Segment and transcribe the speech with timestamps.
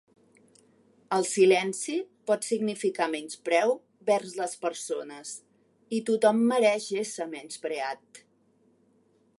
[1.17, 1.97] El silenci
[2.31, 3.75] pot significar menyspreu
[4.09, 5.35] vers les persones
[5.99, 8.25] i tothom mereix ésser menyspreat.